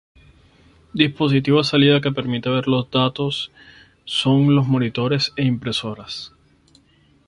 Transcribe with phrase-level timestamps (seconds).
[1.03, 3.51] Dispositivos de salida que permiten ver los datos
[4.03, 6.33] son los monitores e impresoras.